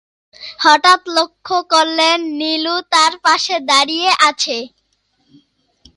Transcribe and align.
হঠাৎ 0.59 1.01
লক্ষ 1.17 1.47
করলেন, 1.71 2.17
নীলু 2.39 2.75
তাঁর 2.93 3.13
পাশে 3.25 3.55
দাঁড়িয়ে 3.69 4.09
আছে। 4.29 4.57